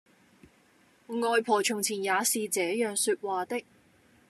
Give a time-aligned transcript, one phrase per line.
[1.09, 3.63] 外婆從前也是這樣說話的